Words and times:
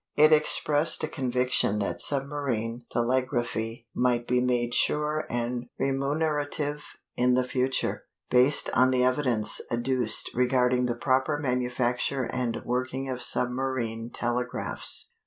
It 0.15 0.33
expressed 0.33 1.03
a 1.03 1.07
conviction 1.07 1.77
that 1.77 2.01
submarine 2.01 2.85
telegraphy 2.89 3.87
might 3.93 4.25
be 4.27 4.41
made 4.41 4.73
sure 4.73 5.27
and 5.29 5.67
remunerative 5.77 6.83
in 7.15 7.35
the 7.35 7.43
future, 7.43 8.05
based 8.31 8.71
on 8.73 8.89
the 8.89 9.03
evidence 9.03 9.61
adduced 9.71 10.31
regarding 10.33 10.87
the 10.87 10.95
proper 10.95 11.37
manufacture 11.37 12.23
and 12.23 12.63
working 12.65 13.09
of 13.09 13.21
submarine 13.21 14.09
telegraphs. 14.11 15.11